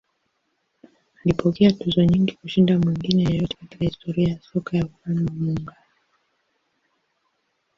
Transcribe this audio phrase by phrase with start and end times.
[1.23, 5.75] Alipokea tuzo nyingi kushinda mwingine yeyote katika historia ya soka ya Ufalme wa Muungano.